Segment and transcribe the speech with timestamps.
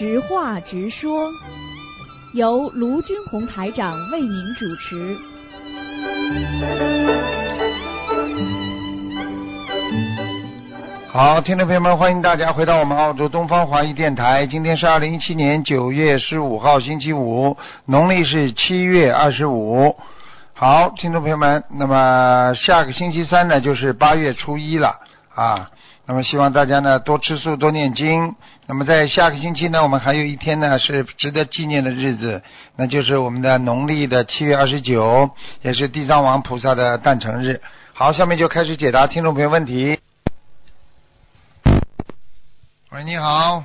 [0.00, 1.30] 直话直说，
[2.32, 5.14] 由卢军红台长为您主持。
[11.12, 14.46] 好，听众朋友们，欢迎大家回到我们澳洲东方华语电台。
[14.46, 17.54] 今天是二零一七年九月十五号，星期五，
[17.84, 19.94] 农历是七月二十五。
[20.54, 24.94] 好，听众朋友们，那么下个星期三呢，就是八月初一了
[25.34, 25.68] 啊。
[26.10, 28.34] 那么希望大家呢多吃素，多念经。
[28.66, 32.42] 那么在下个星期呢，我们还有一天呢是值得纪念的日子，
[32.74, 35.30] 那就是我们的农历的七月二十九，
[35.62, 37.62] 也是地藏王菩萨的诞辰日。
[37.92, 40.00] 好，下面就开始解答听众朋友问题。
[42.90, 43.62] 喂，你好，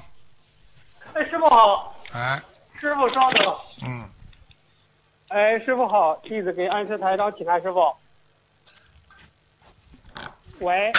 [1.15, 2.39] 哎，师傅好，哎，
[2.79, 3.55] 师傅稍等。
[3.81, 4.07] 嗯，
[5.29, 7.79] 哎，师傅好，弟子给安师台长请安，师傅。
[10.59, 10.93] 喂，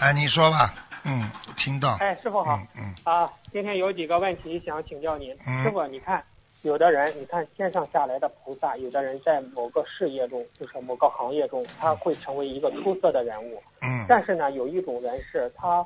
[0.00, 0.72] 哎，你说吧，
[1.04, 5.36] 嗯，听到，哎，师傅好嗯嗯啊，今天有几个问题想请教您。
[5.46, 6.22] 嗯师傅，你看，
[6.62, 13.62] 有的人，你看天上下来的菩萨，有的人在某个事业中，就是某个行业中，他会成为一个出色的人物。
[13.82, 15.84] 嗯，但是呢，有一种人是他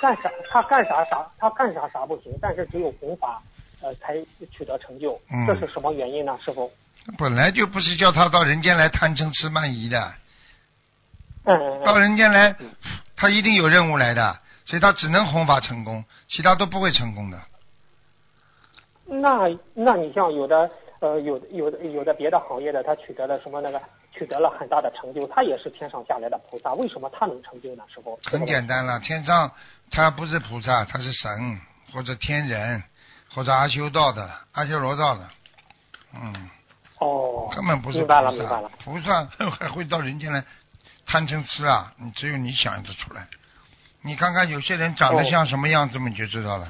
[0.00, 3.42] 干啥他干啥啥他干啥啥不行，但是只有弘法
[3.80, 4.14] 呃才
[4.50, 6.38] 取得成就，嗯这是什么原因呢？
[6.42, 6.70] 师傅？
[7.16, 10.12] 本来就不是叫他到人间来贪嗔痴慢疑的，
[11.44, 12.00] 嗯嗯到嗯。
[12.00, 12.54] 人间来，
[13.16, 17.38] 他一定有任务来的，所以他只能弘法成功，其他都不会成功的。
[19.06, 20.68] 那那你像有的
[21.00, 23.80] 呃有有的有的别的行业的，他取得了什么那个
[24.12, 27.84] 取得了很大的成就，他也是天上下来的菩萨，为什么他能成就呢？
[27.92, 28.18] 师傅？
[28.24, 29.50] 很简单了，天上
[29.90, 31.30] 他不是菩萨，他是神
[31.92, 32.82] 或者天人
[33.32, 35.28] 或者阿修道的阿修罗道的，
[36.14, 36.50] 嗯，
[36.98, 38.68] 哦，根本不是菩明白了明白了。。
[38.84, 39.24] 菩萨
[39.60, 40.44] 还会到人间来
[41.06, 41.92] 贪嗔痴啊？
[41.98, 43.26] 你只有你想得出来。
[44.02, 46.66] 你看看有些人长得哦像什么样子嘛，你就知道了，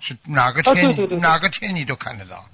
[0.00, 2.44] 是哪个啊天、哪个天你都看得到。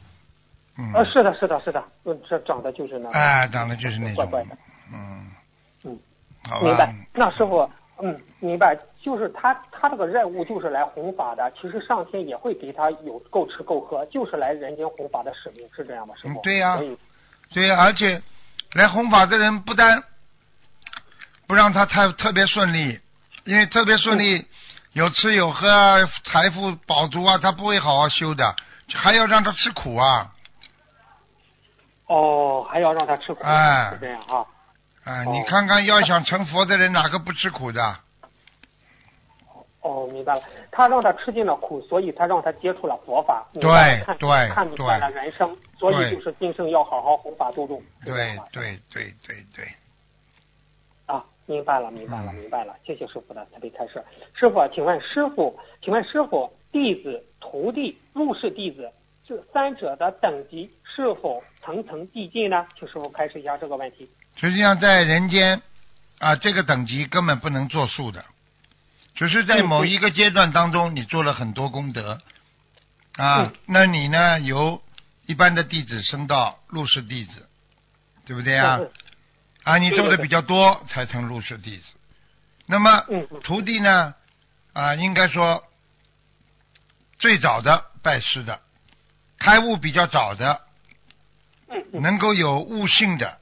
[0.78, 0.92] 嗯。
[0.92, 3.18] 啊，是的，是的，是的，嗯，这长得就是那个。
[3.18, 4.56] 哎，长得就是那种，怪怪的。
[4.92, 5.30] 嗯，
[5.84, 5.98] 嗯，
[6.48, 6.94] 好明白，。
[7.14, 7.70] 那师傅，
[8.02, 16.14] 嗯，明白，就是他他这个任务就是来弘法的，其实上天也会给他有够吃够喝，就是来人间弘法的使命，是这样吗？
[16.16, 16.38] 师傅？
[16.38, 16.98] 嗯对呀所以，
[17.52, 18.20] 对，而且
[18.74, 20.02] 来弘法的人不但
[21.46, 23.00] 不让他太特别顺利，
[23.44, 24.46] 因为特别顺利，
[24.92, 28.54] 有吃有喝啊，财富宝足啊，他不会好好修的，
[28.92, 30.32] 还要让他吃苦啊，
[32.06, 34.44] 哦，还要让他吃苦，哎是这样啊。
[35.04, 37.96] 哎，哦你看看要想成佛的人，哪个不吃苦的？
[39.82, 40.42] 哦，明白了，
[40.72, 43.62] 他让他吃尽了苦，所以他让他接触了佛法，对
[44.04, 47.80] 看对看明白了人生，所以就是今生要好好弘法度众。
[48.04, 49.70] 对吧对对对对，啊，
[51.46, 54.02] 明白了，明白了，嗯明白了，谢谢师傅的慈悲开示。
[54.34, 58.90] 师傅，请问师傅，请问师傅，弟子、徒弟、入室弟子
[59.24, 62.66] 这三者的等级是否层层递进呢？
[62.76, 64.10] 请师傅开示一下这个问题。
[64.34, 65.62] 实际上在人间
[66.18, 68.24] 啊，这个等级根本不能作数的，
[69.14, 72.20] 只是在某一个阶段当中，你做了很多功德
[73.16, 74.82] 啊嗯，那你呢由
[75.26, 77.46] 一般的弟子升到入室弟子，
[78.26, 78.78] 对不对啊？
[78.80, 78.90] 嗯
[79.66, 81.84] 啊，你做的比较多才成入室弟子。
[82.66, 83.04] 那么
[83.42, 84.14] 徒弟呢
[84.72, 85.64] 啊，应该说
[87.18, 88.60] 最早的拜师的，
[89.38, 90.60] 开悟比较早的，
[91.90, 93.40] 能够有悟性的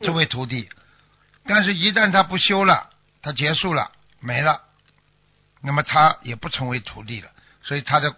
[0.00, 0.70] 这位徒弟，
[1.44, 2.88] 但是一旦他不修了，
[3.20, 4.62] 他结束了没了，
[5.60, 8.16] 那么他也不成为徒弟了，所以他的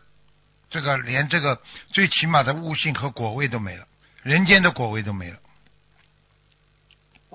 [0.71, 3.89] 这个连这个最起码的悟性和果位都没了，
[4.23, 5.41] 人间的果位都没了。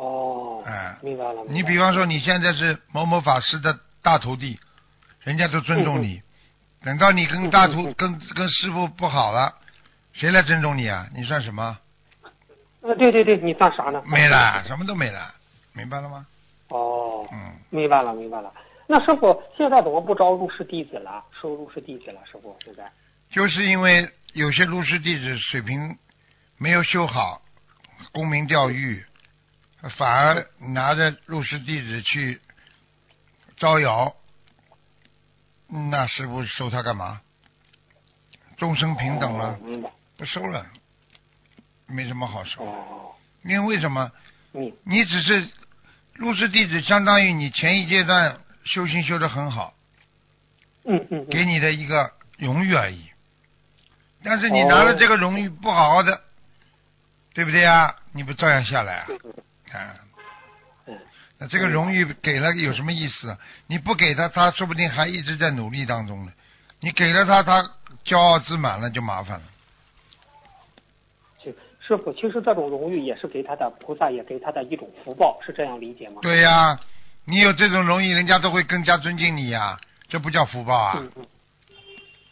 [0.02, 1.44] 哦，哎明白了。
[1.48, 4.60] 你比方说你现在是某某法师的大徒弟，
[5.22, 6.20] 人家都尊重你，
[6.84, 9.54] 等到你跟大徒跟跟师傅不好了，
[10.14, 11.08] 谁来尊重你啊？
[11.16, 11.78] 你算什么？
[12.82, 14.02] 呃，对对对，你算啥呢？
[14.08, 15.32] 没了，什么都没了，
[15.74, 16.26] 明白了吗？
[16.70, 18.52] 哦，嗯，明白了，明白了。
[18.88, 21.24] 那师傅现在怎么不招入室弟子了？
[21.40, 22.92] 收入室弟子了，师傅现在。
[23.30, 25.96] 就是因为有些入室弟子水平
[26.58, 27.40] 没有修好，
[28.12, 29.06] 沽名钓誉，
[29.90, 32.40] 反而拿着入室弟子去
[33.58, 34.16] 招摇，
[35.68, 37.22] 那师傅收他干嘛？
[38.58, 39.60] 众生平等了。
[40.18, 40.68] 不收了，
[41.88, 42.64] 没什么好收。
[42.64, 44.12] 哦，因为为什么？
[44.52, 45.50] 明你只是
[46.14, 49.74] 入室弟子，相当于你前一阶段修行修得很好，
[50.84, 51.28] 嗯嗯嗯。
[51.32, 53.10] 给你的一个荣誉而已。
[54.24, 56.22] 但是你拿了这个荣誉不好好的，
[57.34, 57.96] 对不对啊？
[58.12, 59.08] 你不照样下来啊？
[59.80, 59.96] 啊，
[60.88, 60.98] 嗯
[61.38, 63.38] 那这个荣誉给了有什么意思啊？
[63.68, 66.32] 你不给他，他说不定还一直在努力当中呢。
[66.80, 67.72] 你给了他，他
[68.06, 69.46] 骄傲自满了就麻烦了。
[71.44, 76.20] 是师傅，其实这种荣誉也是给他的菩萨也给他的一种福报，是这样理解吗？
[76.22, 76.80] 对呀、
[77.26, 80.94] 你有这种荣誉，人家都会更加尊敬你呀、这不叫福报啊。
[80.98, 81.26] 嗯嗯，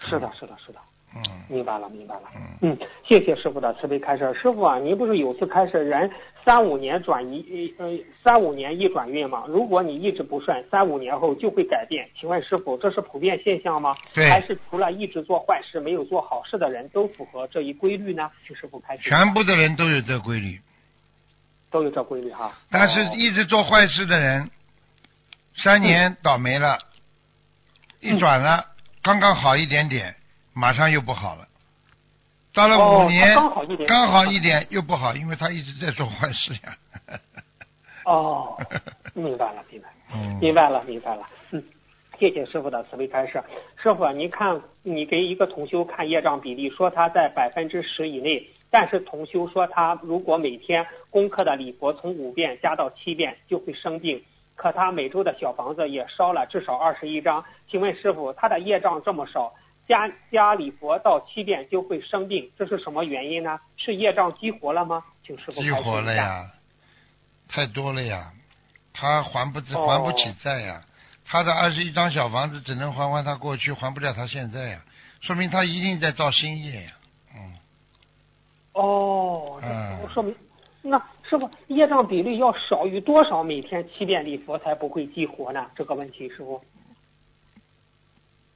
[0.08, 0.80] 是的，是的，是的。
[1.16, 2.22] 嗯明白了，明白了。
[2.36, 4.32] 嗯嗯，谢谢师傅的慈悲开示。
[4.34, 6.12] 师傅啊，您不是有次开示人
[6.46, 9.46] 三五年转移呃三五年一转运吗？
[9.48, 12.08] 如果你一直不顺，三五年后就会改变。
[12.20, 13.96] 请问师傅，这是普遍现象吗？
[14.14, 18.30] 对还是除了一直做坏事没有做好事的人都符合这一规律呢？
[18.46, 19.10] 请师傅开示。
[19.10, 20.60] 全部的人都有这规律，
[21.72, 22.56] 都有这规律哈。
[22.70, 24.48] 但是哦一直做坏事的人，
[25.56, 26.78] 三年倒霉了，
[28.00, 28.64] 一转了，
[29.02, 30.16] 刚刚好一点点，
[30.60, 31.48] 马上又不好了。
[32.54, 37.20] 到了哦五年，他刚好一点刚好一点又不好，因为他一直在做坏事呀。
[38.04, 38.58] 哦，
[39.14, 39.90] 明白了，明白
[40.42, 41.26] 明白了，明白了。
[41.52, 41.64] 嗯，
[42.20, 43.42] 谢谢师傅的慈悲开示。
[43.78, 54.22] 师傅，您看，你给一个同修看业障比例，说他在百分之十以内，但是同修说他如果每天功课的礼佛从五遍加到七遍就会生病，
[54.56, 57.46] 可他每周的小房子也烧了至少二十一张。
[57.70, 59.54] 请问师傅，他的业障这么少，
[59.90, 63.60] 加加礼佛到七遍就会生病，这是什么原因呢？
[63.76, 65.04] 是业障激活了吗？
[65.26, 65.72] 请师傅激。
[65.72, 66.46] 活了呀，
[67.50, 68.32] 太多了呀，
[68.94, 70.80] 他还不哦还不起债呀，
[71.26, 74.80] 他的二十一张小房子只能还还他过去，还不了他现在呀，
[75.22, 76.92] 说明他一定在造新业呀，
[77.36, 77.54] 嗯，
[78.74, 80.36] 哦，嗯这说明，
[80.84, 85.66] 那师傅业障比例要少于多少每天七遍礼佛才不会激活呢？
[85.76, 86.62] 这个问题，师傅。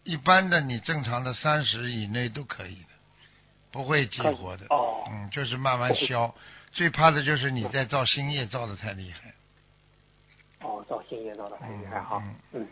[0.04, 2.90] 一般的你正常的三十以内都可以的，
[3.72, 6.34] 不会激活的，哦嗯，就是慢慢消，
[6.72, 9.34] 最怕的就是你在造新业造的太厉害，
[10.68, 12.22] 哦，造新业造的太厉害哈。
[12.26, 12.68] 嗯嗯，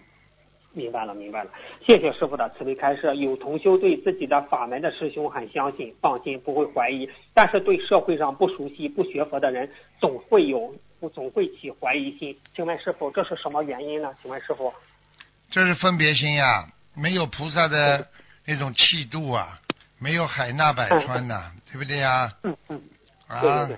[0.74, 1.51] 明白了，明白了。
[1.86, 3.16] 谢谢师傅的慈悲开示。
[3.18, 7.10] 有同修对自己的法门的师兄很相信，放心，不会怀疑。
[7.34, 9.69] 但是对社会上不熟悉、不学佛的人，
[10.00, 10.74] 总会有
[11.13, 12.38] 总会起怀疑心。
[12.56, 14.13] 请问师傅，这是什么原因呢？
[14.22, 14.74] 请问师傅。
[15.50, 18.07] 这是分别心呀，没有菩萨的
[18.45, 19.59] 那种气度啊，
[19.97, 22.33] 没有海纳百川呐、对不对呀？
[22.43, 22.81] 嗯嗯，
[23.27, 23.69] 啊。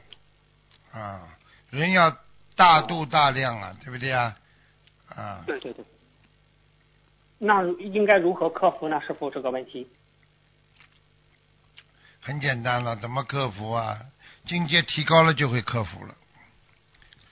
[0.92, 1.28] 啊，
[1.72, 2.16] 人要
[2.56, 4.36] 大度大量啊，对不对呀？
[5.10, 5.84] 啊，对对对。
[7.40, 9.02] 那应该如何克服呢？
[9.02, 9.88] 师傅这个问题。
[12.22, 14.00] 很简单了，怎么克服啊？
[14.46, 16.16] 境界提高了就会克服了，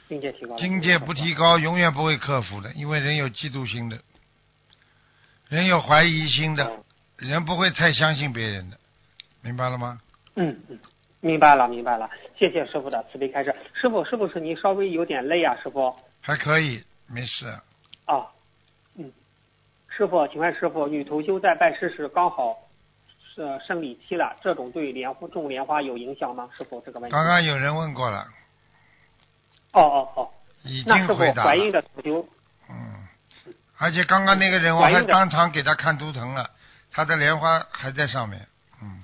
[0.10, 0.60] 境界提高了。
[0.60, 4.02] 境界不提高永远不会克服的，因为人有嫉妒心的，
[5.52, 6.78] 人有怀疑心的，哦
[7.18, 8.78] 人不会太相信别人的，
[9.42, 10.00] 明白了吗？
[10.36, 10.80] 嗯嗯，
[11.20, 12.10] 明白了明白了，
[12.40, 13.54] 谢谢师傅的慈悲开示。
[13.74, 15.54] 师傅是不是您稍微有点累啊？
[15.62, 17.46] 师傅还可以，没事。
[18.06, 18.26] 啊，
[18.96, 19.12] 嗯，
[19.90, 22.58] 师傅，请问师傅，女同修在拜师时刚好
[23.36, 26.50] 是生理期了，这种对莲花种莲花有影响吗？
[26.58, 27.14] 师傅这个问题。
[27.14, 28.26] 刚刚有人问过了，
[29.74, 30.30] 哦哦哦，
[30.64, 31.82] 已那师傅经回答怀孕了。
[31.82, 32.41] 的同修嗯，
[33.82, 36.48] 而且刚刚那个人我还当场给他看图腾了，
[36.92, 38.48] 他的莲花还在上面。
[38.80, 39.04] 嗯，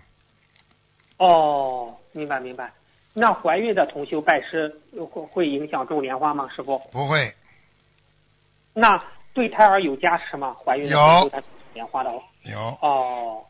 [1.18, 2.72] 哦，明白明白。
[3.14, 6.48] 那怀孕的同修拜师会会影响种莲花吗？
[6.56, 6.78] 师傅？
[6.92, 7.34] 不会，
[8.76, 9.04] 那
[9.34, 10.56] 对胎儿有加持吗？
[10.64, 11.32] 怀孕的有
[11.74, 12.60] 莲花的话有。
[12.82, 13.44] 哦，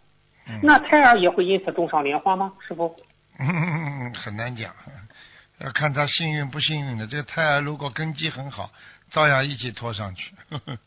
[0.47, 2.53] 嗯、那胎儿也会因此种上莲花吗？
[2.65, 2.95] 师傅？
[3.37, 4.73] 嗯 很难讲，
[5.59, 7.05] 要看他幸运不幸运的。
[7.05, 8.71] 这个胎儿如果根基很好，
[9.11, 10.33] 照样一起拖上去。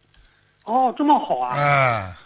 [0.71, 1.57] 哦，这么好啊！
[1.57, 2.19] 啊。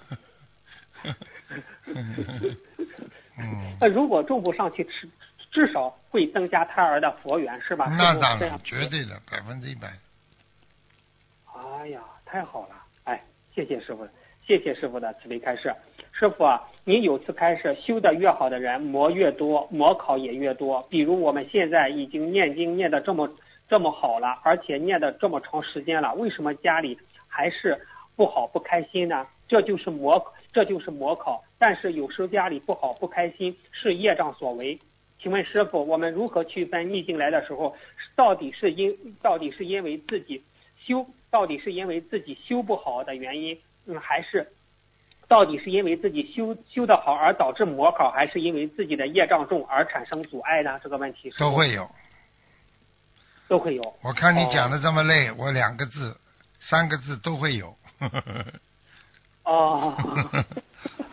[3.38, 5.08] 嗯， 那如果种不上去，至
[5.50, 7.86] 至少会增加胎儿的佛缘，是吧？
[7.96, 9.88] 那当然，绝对的，百分之一百。
[11.54, 12.74] 哎呀，太好了！
[13.04, 13.22] 哎，
[13.54, 14.06] 谢谢师傅，
[14.46, 15.74] 谢谢师傅的慈悲开示。
[16.12, 20.82] 师傅啊，您有次开示，修的越好的人，魔越多，魔考也越多。
[20.90, 23.28] 比如我们现在已经念经念的这么
[23.68, 27.80] 这么好了，而且念的这么长时间了，为什么家里还是
[28.16, 29.26] 不好不开心呢？
[29.46, 31.44] 这就是魔，这就是魔考。
[31.58, 34.78] 但是有时候家里不好不开心，是业障所为。
[35.20, 37.76] 请问师傅，我们如何区分逆境来的时候，
[38.14, 40.42] 到底是因到底是因为自己
[40.78, 44.46] 修，到底是因为自己修不好的原因，嗯，还是
[45.28, 50.78] 到底是因为自己修修的好而导致魔考，还是因为自己的业障重而产生阻碍呢？
[50.82, 51.88] 这个问题都会有。
[53.46, 53.82] 都会有。
[54.02, 56.18] 我看你讲的这么累，我两个字、
[56.60, 57.76] 三个字都会有。
[59.44, 59.94] 哦，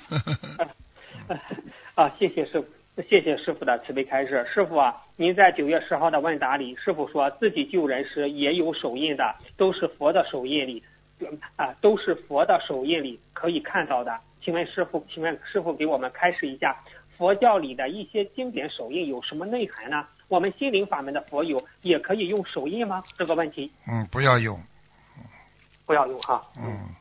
[1.96, 2.68] 啊，谢谢师傅，
[3.04, 4.46] 谢谢师傅的慈悲开示。
[4.54, 10.84] 师傅啊，您在九月十号的问答里，师傅说自己救人时也有手印的，都是佛的手印里，
[11.56, 14.18] 啊、都是佛的手印里可以看到的。
[14.44, 16.76] 请问师傅，请问师傅给我们开示一下，
[17.18, 20.08] 佛教里的一些经典手印有什么内涵呢？
[20.30, 23.04] 我们心灵法门的佛友也可以用手印吗？
[23.18, 24.58] 这个问题嗯，不要用，
[25.91, 26.95] 不要用哈，嗯，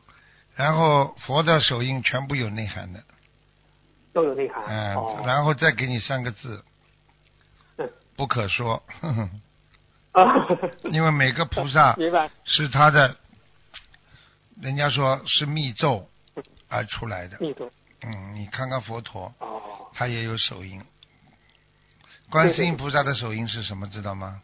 [0.53, 3.01] 然后佛的手印全部有内涵的，
[4.11, 4.65] 都有内涵。
[4.67, 6.61] 嗯，哦，然后再给你三个字。
[7.77, 9.29] 嗯，不可说，呵呵
[10.11, 10.35] 啊，
[10.91, 12.29] 因为每个菩萨 明白。
[12.43, 13.15] 是他的，
[14.59, 16.05] 人家说是密咒
[16.67, 17.71] 而出来的，密咒。
[18.01, 20.83] 嗯，你看看佛陀，哦，他也有手印。
[22.29, 23.87] 观世音菩萨的手印是什么？
[23.87, 24.41] 知道吗？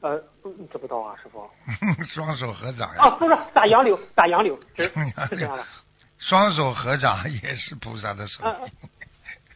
[0.00, 1.48] 嗯呃，嗯知不道啊，师傅。
[2.06, 4.84] 双手合掌呀啊，呀，不是打杨柳，打杨柳，是
[5.28, 5.64] 是这样的。
[6.18, 8.72] 双手合掌也是菩萨的手啊印。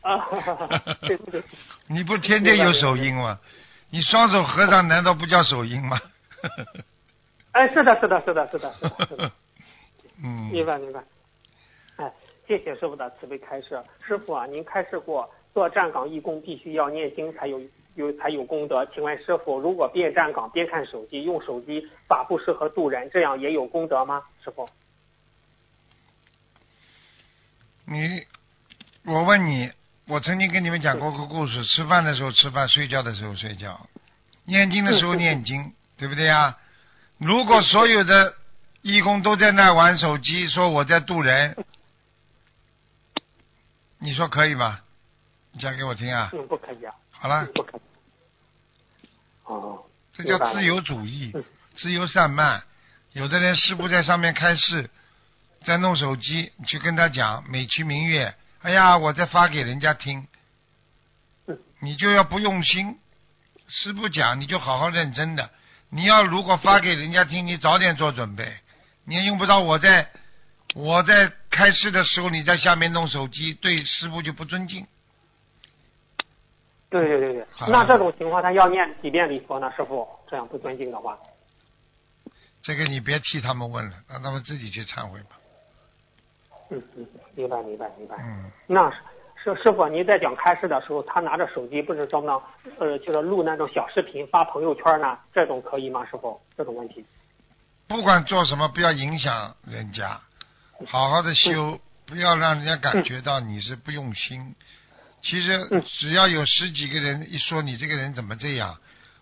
[0.03, 0.29] 啊，
[1.03, 1.45] 对对对，
[1.87, 3.39] 你不天天有手印吗？
[3.91, 6.01] 你双手合掌难道不叫手印吗？
[7.53, 9.33] 哎，是的，是的，是的，是的，是的，是的，
[10.25, 11.05] 嗯，明白明白。
[11.97, 12.13] 哎，
[12.49, 13.81] 谢谢师傅的慈悲开示。
[14.05, 17.61] 师傅啊，您开示过，做站岗义工必须要念经才有
[17.95, 18.87] 有才有功德。
[18.95, 24.23] 请问师傅，如果边站岗边看手机，用手机法不适合度人，这样也有功德吗？
[24.45, 24.69] 师傅？
[27.85, 28.27] 你，
[29.05, 29.71] 我问你，
[30.07, 33.89] 我曾经跟你们讲过个故事：吃饭的时候吃饭，睡觉的时候睡觉，
[34.45, 36.57] 念经的时候念经，对不对呀？
[37.19, 38.35] 如果所有的
[38.83, 41.57] 义工都在那玩手机，说我在渡人，
[43.99, 44.81] 你说可以吗？
[45.53, 46.31] 你讲给我听啊！
[46.33, 47.47] 嗯，不可以啊，好了
[50.13, 51.45] 这叫自由主义嗯、
[51.77, 52.65] 自由散漫。
[53.13, 54.91] 有的人师傅在上面开示，
[55.65, 60.27] 在弄手机，你去跟他讲美其名曰，哎呀，我在发给人家听
[61.47, 62.99] 嗯，你就要不用心。
[63.69, 65.49] 师傅讲，你就好好认真的。
[65.91, 68.53] 你要如果发给人家听，你早点做准备。
[69.05, 70.11] 你也用不着我在
[70.75, 74.89] 我在开示的时候，你在下面弄手机，对师傅就不尊敬。
[76.93, 79.73] 对对对对那这种情况他要念几遍礼佛呢？
[79.75, 81.19] 师傅，这样不尊敬的话，
[82.63, 85.39] 这个你别替他们问了，让他们自己去忏悔吧。
[86.69, 88.17] 嗯嗯，明白明白明白。
[88.21, 88.51] 嗯。
[88.67, 88.91] 那
[89.43, 92.43] 师师傅，您在讲开示的时候，他拿着手机不是装到
[92.79, 96.05] 呃，就是录那种小视频发朋友圈呢，这种可以吗？
[96.05, 97.05] 师傅，这种问题。
[97.89, 100.21] 不管做什么，不要影响人家，
[100.87, 104.55] 好好的修，不要让人家感觉到你是不用心。
[105.23, 108.77] 其实嗯只要有十几个人一说你这个人怎么这样，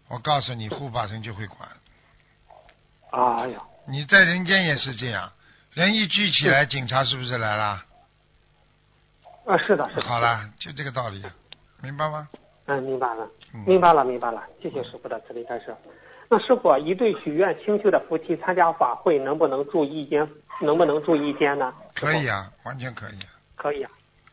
[0.09, 1.69] 我告诉你，护法神就会管。
[3.11, 5.30] 哎呀，你在人间也是这样，
[5.73, 7.85] 人一聚起来，警察是不是来了？
[9.47, 10.02] 啊，是的，是的。
[10.02, 11.23] 好了，就这个道理，
[11.83, 12.28] 明白吗？
[12.66, 14.42] 嗯，明白了，嗯明白了，明白了。
[14.62, 15.75] 谢谢师傅的慈悲开示。
[16.28, 20.28] 那师傅，一对许愿清修的夫妻参加法会，能不能住一间？
[20.62, 21.75] 能不能住一间呢？
[21.95, 23.28] 可以啊，完全可以啊。
[23.57, 23.90] 可以啊。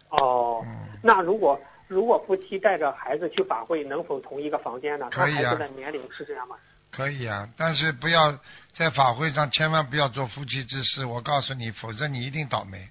[0.09, 5.09] 哦，嗯那如果如果夫妻带着孩子去法会，能否同一个房间呢？
[5.11, 6.55] 可以啊孩子的年龄是这样吗？
[6.91, 8.37] 可以啊，但是不要
[8.73, 12.89] 在法会上千万不要做夫妻之事，我告诉你，否则你一定倒霉。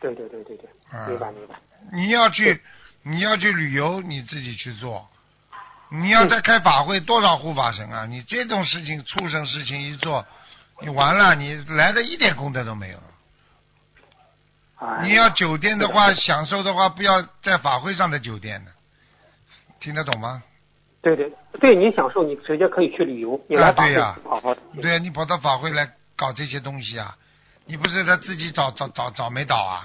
[0.00, 1.54] 对对对对对，啊明白明白。
[1.92, 2.60] 你要去，
[3.02, 5.08] 你要去旅游，你自己去做。
[5.90, 8.04] 你要再开法会，多少护法神啊！
[8.06, 10.26] 你这种事情、畜生事情一做，
[10.80, 12.98] 你完了，你来的一点功德都没有。
[14.76, 18.70] 哎你要酒店的话，享受的话，不要在法会上的酒店呢。
[19.80, 20.42] 听得懂吗？
[21.02, 24.60] 对对对，你享受，你直接可以去旅游，来法会对呀好好的。
[24.80, 27.14] 对啊，你跑到法会来搞这些东西啊，
[27.66, 29.84] 你不是他自己找找找找没倒啊？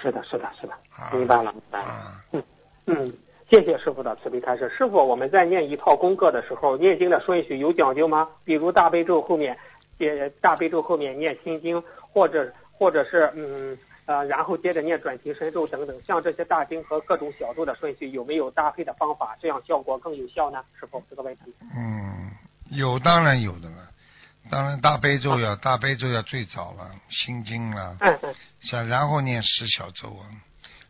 [0.00, 1.86] 是的，是的，是的，啊明白了，明白了。
[1.86, 2.42] 啊，嗯
[2.86, 3.12] 嗯，
[3.50, 4.68] 谢谢师傅的慈悲开示。
[4.70, 8.28] 师傅，我们在念一套功课的时候，念经的顺序有讲究吗？
[8.44, 9.58] 比如大悲咒后面，
[9.98, 20.62] 呃，大悲咒后面念心经，或者或者是嗯呃，然后接着念转提神咒等等，像这些大经和各种小咒的顺序有没有搭配的方法，这样效果更有效呢？
[20.78, 21.42] 师傅，这个问题。
[21.74, 22.30] 嗯，
[22.70, 23.88] 有当然有的了，
[24.48, 30.22] 当然大悲咒要大悲咒要最早了，心经了，嗯嗯，像然后念十小咒啊。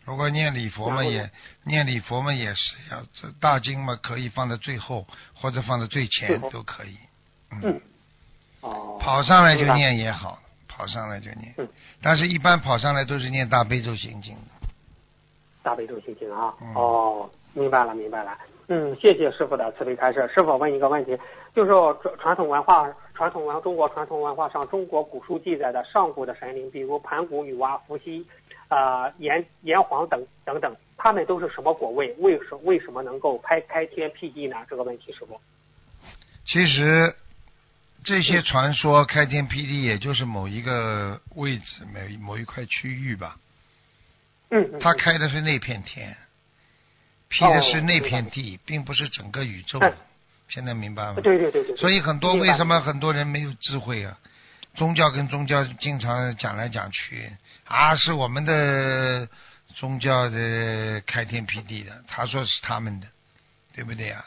[0.04, 1.30] 如果念礼佛嘛也
[1.64, 6.96] 念礼佛嘛也是要这大经嘛可以放在最后或者放在最前都可以。
[7.50, 7.80] 嗯
[8.60, 8.98] 哦。
[9.00, 9.64] 跑上来就。
[9.74, 10.38] 念也好，
[10.76, 11.66] 跑上来就念嗯。
[12.02, 14.68] 但是，一般跑上来都是念大悲咒心经的。
[15.62, 16.54] 大悲咒心经啊。
[16.60, 18.36] 嗯哦，明白了，明白了。
[18.68, 20.28] 嗯，谢谢师傅的慈悲开示。
[20.34, 21.16] 师傅问一个问题，
[21.54, 28.26] 就是说传传统文化、传统文中国传统文化上，中国古书记载的上古的神灵，比如盘古、女娲、伏羲、
[28.68, 32.12] 啊、炎炎黄等等等，他们都是什么果位？
[32.18, 34.56] 为什为什么能够开开天辟地呢？
[34.68, 35.40] 这个问题，师傅。
[36.44, 37.14] 其实
[38.06, 43.36] 这些传说开天辟地，也就是某一个位置、某某一块区域吧。
[44.50, 46.16] 嗯嗯，他开的是那片天，
[47.28, 49.80] 辟的是那片地，并不是整个宇宙。
[49.80, 49.92] 哎
[50.48, 51.14] 现在明白吗？
[51.16, 54.16] 对对对对，所以很多为什么很多人没有智慧啊？
[54.76, 57.28] 宗教跟宗教经常讲来讲去
[57.64, 59.28] 啊，是我们的
[59.74, 63.08] 宗教的开天辟地的，他说是他们的，
[63.74, 64.24] 对不对呀、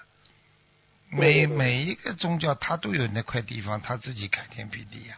[1.09, 5.17] 每每一个宗教，他都有那块地方，他自己开天辟地呀，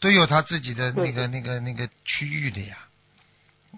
[0.00, 2.76] 都有他自己的那个那个那个区域的呀，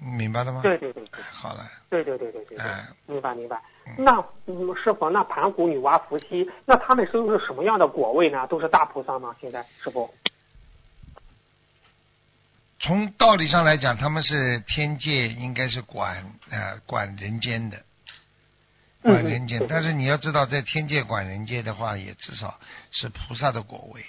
[0.01, 0.61] 明白了吗？
[0.63, 2.59] 对对对对好了，对对对对对
[3.07, 4.05] 明白明白嗯。
[4.05, 8.47] 那嗯师傅，那盘古、女娲、伏羲，那他们都是什么样的果位呢？
[8.47, 9.35] 都是大菩萨吗？
[9.41, 10.13] 现在师傅？
[12.79, 17.83] 从道理上来讲，他们是天界，应该是管呃管人间的，嗯
[19.03, 19.59] 管人间。
[19.59, 22.59] 对但是你要知道，在天界管人间的话，也至少
[22.91, 24.05] 是菩萨的果位，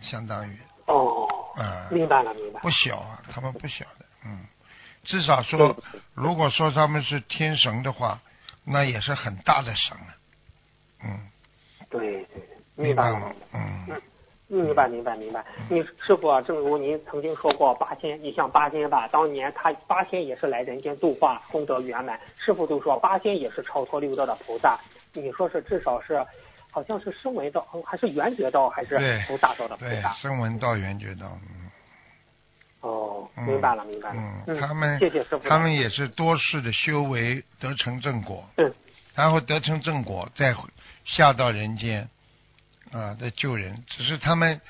[0.00, 1.26] 相当于哦，
[1.56, 2.60] 啊、明白了明白。
[2.60, 4.44] 不小啊，他们不小的，嗯，
[5.04, 5.76] 至少说，
[6.14, 8.20] 如果说他们是天神的话，
[8.64, 10.16] 那也是很大的神啊，
[11.04, 11.28] 嗯，
[11.90, 12.42] 对对对，
[12.76, 13.20] 明明白了。
[13.20, 13.32] 吗？
[13.52, 14.02] 嗯，
[14.52, 15.42] 明白明白明白。
[15.70, 22.20] 你师傅啊，正如您曾经说过，八仙，你像八仙吧，当年他八仙也是来人间度化，功德圆满。
[22.36, 24.78] 师傅都说八仙也是超脱六道的菩萨，
[25.14, 26.22] 你说是至少是，
[26.70, 31.70] 好像是声闻道，还是缘觉道，还是对菩萨道的菩对萨？，声闻道、缘觉道，嗯。
[32.82, 34.16] 哦，嗯明白了明白了。
[34.46, 35.48] 嗯，他们谢谢师傅。
[35.48, 38.74] 他们也是多世的修为得成正果，嗯，
[39.14, 40.54] 然后得成正果再
[41.06, 42.06] 下到人间
[42.92, 43.84] 啊，在救人。
[43.88, 44.60] 只是他们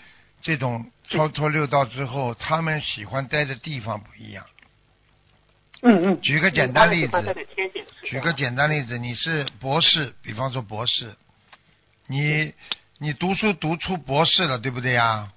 [0.41, 4.47] 这种超脱六道之后，他们喜欢待的地方不一样。
[5.83, 6.21] 嗯嗯。
[6.21, 7.37] 举个简单例子
[8.05, 11.15] 举个简单例子，你是博士，比方说博士，
[12.07, 12.55] 你
[12.99, 15.33] 你读书读出博士了，对不对呀？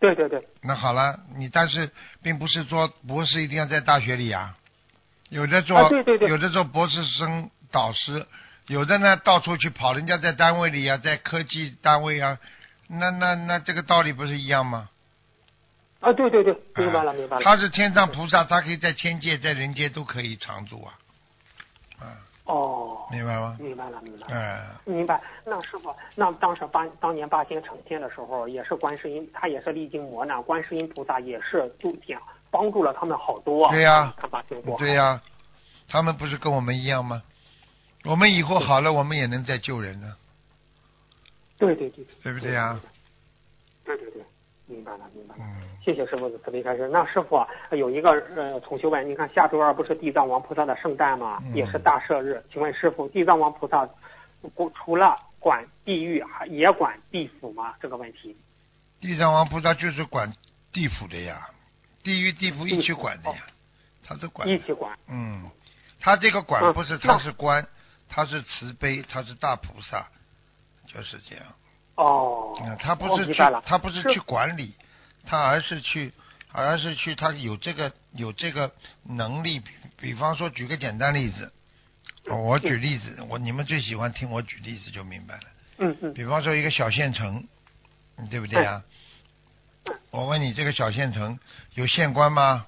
[0.00, 1.88] 对对对，那好了，你但是
[2.22, 4.56] 并不是说博士一定要在大学里啊，
[5.28, 5.78] 有的做、
[6.28, 8.26] 有的做博士生导师，
[8.66, 12.38] 有的呢到处去跑，人家在单位里啊，在科技单位啊，
[12.88, 14.88] 那那那这个道理不是一样吗？
[16.00, 17.42] 啊对对对，啊明白了明白了。
[17.44, 20.98] 他是天上菩萨，他可以在天界、在人间都可以常住啊，
[22.00, 23.56] 啊，哦，明白吗？
[23.60, 24.34] 明白了明白了。
[24.34, 32.18] 哎、明白，那师傅，那当时八当年八仙成仙的时候，也是观世音，他也是历经磨难，观世音菩萨也是就点
[32.50, 33.70] 帮助了他们好多。
[33.70, 34.76] 对呀看八仙过。
[34.78, 35.20] 对呀、
[35.88, 37.22] 他们不是跟我们一样吗？
[38.04, 40.16] 我们以后好了，我们也能再救人呢，
[41.58, 42.04] 对对对。
[42.22, 42.80] 对不对呀、
[43.84, 44.22] 对对对，
[44.66, 45.44] 明白了明白了。
[45.44, 46.88] 嗯，谢谢师傅的慈悲开示。
[46.88, 51.40] 那师傅啊有一个呃同学问，你看下周二不是地藏王菩萨的圣诞吗？
[51.44, 53.88] 嗯也是大赦日，请问师傅，地藏王菩萨
[54.54, 57.74] 不除了管地狱，还也管地府吗？
[57.80, 58.36] 这个问题。
[59.00, 60.32] 地藏王菩萨就是管
[60.72, 61.48] 地府的呀，
[62.02, 63.42] 地狱地府一起管的呀，
[64.04, 64.48] 他都管。
[64.48, 64.96] 一起管。
[65.08, 65.48] 嗯，
[66.00, 67.66] 他这个管嗯不是他是官，
[68.14, 70.06] 他是慈悲，他是大菩萨，
[70.86, 71.46] 就是这样。
[71.94, 72.54] 哦。
[72.62, 74.74] 嗯，他不是去他不是去管理，
[75.24, 76.12] 他而是去
[76.52, 78.70] 而是去他有这个有这个
[79.02, 79.60] 能力。
[79.60, 81.50] 比比方说，举个简单例子，
[82.28, 85.42] 我举例子，我你们最喜欢听我举例子就明白了。
[85.78, 87.48] 嗯嗯比方说一个小县城，
[88.18, 88.82] 嗯对不对啊？
[90.10, 91.40] 我问你，这个小县城
[91.72, 92.66] 有县官吗？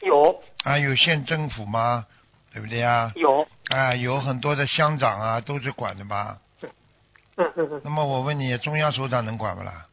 [0.00, 2.06] 有啊，有县政府吗？
[2.54, 3.12] 对不对啊？
[3.16, 3.46] 有。
[3.70, 6.38] 啊，有很多的乡长啊，都是管的吧？
[7.36, 7.80] 嗯嗯嗯。
[7.84, 9.86] 那么我问你，中央首长能管不啦？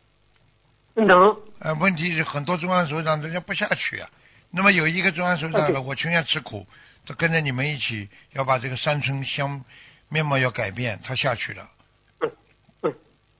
[0.95, 1.37] 能。
[1.59, 4.09] 呃，问题是很多中央首长人家不下去啊。
[4.49, 6.65] 那么有一个中央首长了，我情愿吃苦，
[7.05, 9.63] 他跟着你们一起要把这个山村乡
[10.09, 11.69] 面貌要改变，他下去了，
[12.21, 12.31] 嗯
[12.81, 12.95] 嗯。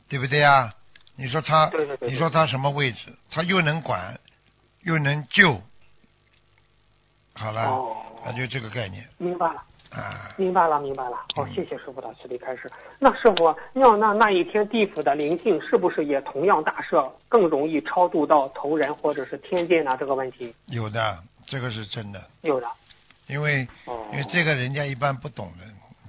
[0.07, 0.71] 对不对啊？
[1.15, 3.11] 你说他对对对，你说他什么位置？
[3.31, 4.19] 他又能管，
[4.83, 5.63] 又能救，
[7.33, 9.63] 好了，哦那就这个概念明白了。
[9.91, 10.33] 啊。
[10.37, 11.17] 明白了，明白了。
[11.35, 12.71] 好、嗯谢谢师傅的慈悲开示。
[12.99, 19.95] 那师傅，那那那一天地府的灵性是不是也同样大赦，更容易超度到投人或者是天界呢？
[19.99, 22.67] 这个问题有的，这个是真的，有的。
[23.27, 25.65] 因为哦因为这个人家一般不懂的。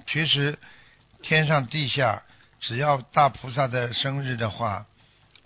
[0.06, 0.58] 其实
[1.20, 2.22] 天上地下，
[2.60, 4.86] 只要大菩萨的生日的话，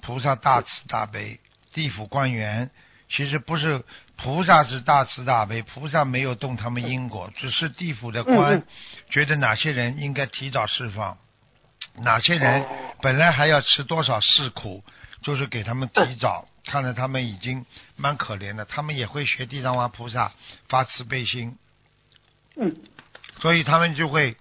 [0.03, 1.41] 菩萨大慈大悲，
[1.73, 2.71] 地府官员
[3.15, 3.85] 其实不是
[4.17, 8.67] 菩萨是大慈大悲，菩萨没有动他们因果，只是地府的官嗯嗯。
[9.11, 11.19] 觉得哪些人应该提早释放，
[11.99, 12.67] 哪些人哦。
[13.03, 14.83] 本来还要吃多少世苦，
[15.23, 16.49] 就是给他们提早。
[16.65, 20.33] 看着他们已经蛮可怜的，他们也会学地藏王菩萨
[20.69, 21.59] 发慈悲心，
[22.57, 22.77] 嗯。
[23.41, 24.37] 所以他们就会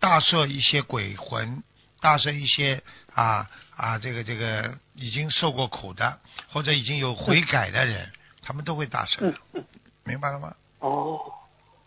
[0.00, 1.62] 大赦一些鬼魂，
[2.00, 2.82] 大声一些
[3.14, 6.18] 啊啊这个这个已经受过苦的
[6.50, 8.10] 或者已经有悔改的人，
[8.42, 9.64] 他们都会大赦的，
[10.04, 10.54] 明白了吗？
[10.80, 11.20] 哦，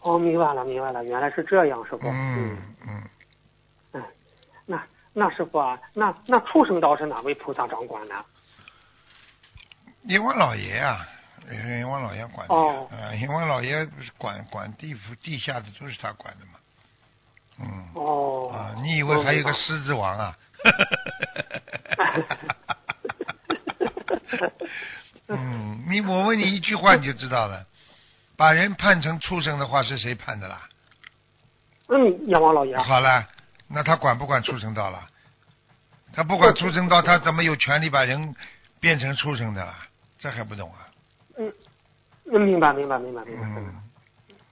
[0.01, 2.09] 哦，明白了，明白了，原来是这样，师傅。
[2.09, 3.09] 嗯嗯，
[3.93, 4.03] 嗯，
[4.65, 8.25] 那那师傅啊，那那畜生道是哪位菩萨掌管呢？
[10.03, 11.07] 阎王老爷啊，
[11.51, 12.89] 阎王老爷管的，哦。
[12.91, 16.53] 啊，阎王老爷不是管管地府地下的都是他管的嘛，
[17.61, 18.49] 嗯，哦。
[18.53, 20.35] 啊，你以为还有个哦狮子王啊？
[25.27, 27.65] 嗯，你我问你一句话你就知道了，
[28.35, 30.61] 把人判成畜生的话是谁判的啦？
[31.89, 32.77] 嗯，阎王老爷。
[32.77, 33.25] 好了，
[33.67, 35.07] 那他管不管畜生道了？
[36.13, 38.35] 他不管畜生道，他怎么有权利把人
[38.79, 39.75] 变成畜生的啦？
[40.17, 40.87] 这还不懂啊？
[41.37, 41.53] 嗯，
[42.31, 43.81] 嗯明白，明白，明白，明白，嗯，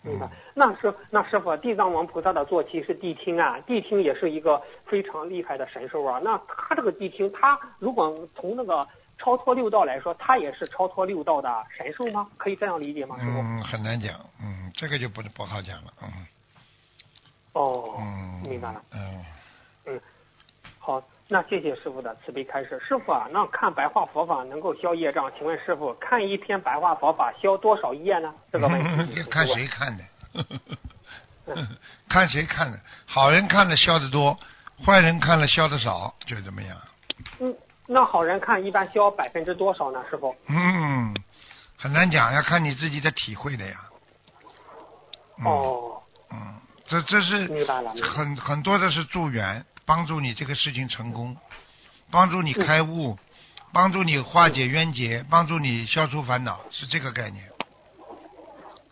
[0.02, 0.30] 明白。
[0.54, 6.20] 那师那师傅，地藏王菩萨的坐骑是谛听啊，谛听也是一个非常厉害的神兽啊。
[6.24, 12.30] 那他这个谛听，他如果从那个超脱六道来说，他也是超脱六道的神兽吗？
[12.38, 13.40] 可以这样理解吗，师傅？
[13.40, 16.10] 嗯，很难讲，嗯，这个就不不好讲了，嗯
[17.54, 18.82] 哦，嗯，明白了。
[18.94, 19.26] 嗯，
[19.86, 20.02] 嗯，
[20.88, 22.80] 好，那谢谢师傅的慈悲开示。
[22.80, 28.34] 师傅啊，那看白话佛法能够消业障，请问师傅，看一篇白话佛法消多少业呢？
[28.54, 30.04] 这个问题看谁看的，
[32.08, 34.38] 看谁看的，好人看了消的多，
[34.86, 36.78] 坏人看了消的少，就怎么样。
[37.42, 37.54] 嗯，
[37.86, 40.02] 那好人看一般消百分之多少呢？
[40.10, 40.34] 师傅？
[40.48, 41.14] 嗯，
[41.78, 43.76] 很难讲，要看你自己的体会的呀。
[45.40, 47.66] 嗯、，哦，嗯，这这是
[48.02, 51.36] 很很多的是助缘，帮助你这个事情成功，
[52.12, 53.18] 帮助你开悟，
[53.72, 57.46] 帮助你化解冤结，帮助你消除烦恼，是这个概念。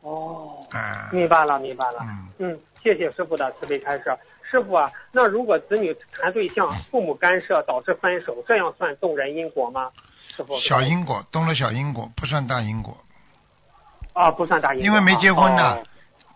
[0.01, 1.99] 哦，啊，明白了，明白了。
[2.01, 4.05] 嗯，嗯，谢谢师傅的慈悲开示。
[4.49, 9.91] 师傅啊，那如果子女谈对象，父母干涉导致分手，这样算动人因果吗？
[10.38, 10.58] 师傅？
[10.62, 12.97] 小因果动了小因果，不算大因果，
[14.13, 14.86] 啊，不算大因果。
[14.86, 15.84] 因为没结婚呢哦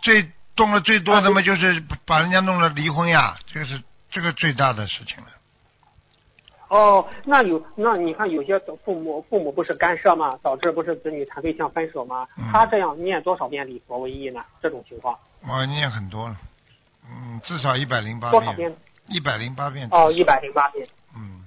[0.01, 5.29] 最动了最多的嘛啊就是把人家弄了离婚呀，这个是这个最大的事情了。
[6.69, 10.37] 哦，那有那你看有些父母父母不是干涉嘛？
[10.43, 12.27] 导致不是子女谈对象分手嘛？
[12.37, 14.43] 嗯他这样念多少遍礼佛为宜呢？
[14.61, 15.17] 这种情况
[15.47, 16.35] 我念很多了，
[17.07, 18.77] 嗯，至少一百零八遍多少遍，遍？
[19.07, 19.87] 一百零八遍。
[19.91, 20.87] 哦，一百零八遍。
[21.15, 21.43] 嗯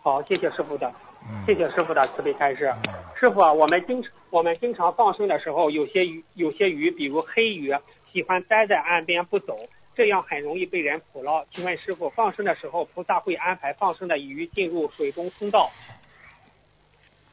[0.00, 0.90] 好，谢谢师傅的，
[1.28, 2.74] 嗯，谢谢师傅的慈悲开示。
[2.86, 7.74] 嗯师傅啊，我们经常我们经常放生的时候，有些鱼有些鱼，比如黑鱼，
[8.10, 9.54] 喜欢待在岸边不走，
[9.98, 11.44] 这样很容易被人捕捞。
[11.52, 15.72] 请问师傅，放生的时候，菩萨会安排放生的鱼进入水中通道，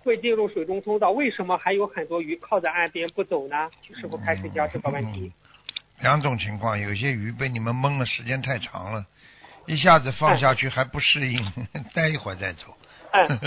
[0.03, 3.69] 会进入水中通道，为什么还有很多鱼靠在岸边不走呢？
[3.85, 5.31] 请师傅开始讲这个问题。
[5.99, 9.05] 两种情况，有些鱼被你们蒙了时间太长了，
[9.67, 11.45] 一下子放下去还不适应，
[11.93, 12.75] 待一会儿再走。
[13.13, 13.39] 嗯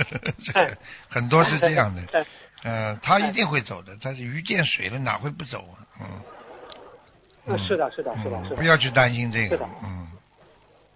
[0.44, 0.78] 这个
[1.09, 2.24] 很多是这样的，嗯
[2.62, 5.83] 呃，他一定会走的，但是鱼见水了哪会不走啊？
[6.00, 6.22] 嗯，
[7.49, 8.57] 嗯，是的，是的，是的，是的。
[8.57, 10.07] 嗯不要去担心这个是的，嗯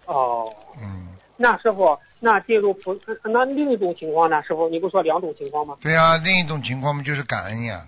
[0.05, 4.41] 哦，嗯，那师傅，那进入菩，那另一种情况呢？
[4.43, 5.77] 师傅，你不说两种情况吗？
[5.81, 7.85] 对啊，另一种情况嘛就是感恩呀，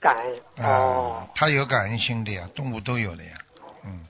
[0.00, 0.64] 感恩。
[0.64, 3.30] 啊哦，，他有感恩心的呀，动物都有的呀，
[3.84, 4.06] 嗯，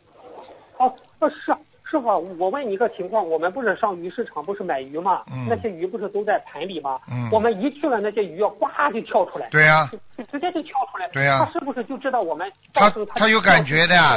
[0.79, 1.59] 哦，那是啊，
[1.97, 5.23] 师傅，我问你一个情况，我们不是上鱼市场不是买鱼吗？
[5.33, 7.01] 嗯那些鱼不是都在盆里吗？
[7.11, 11.09] 嗯我们一去了，那些鱼啊，呱就跳出来，对呀，就直接就跳出来。
[11.09, 14.03] 对呀他是不是就知道我们他他有感觉的呀，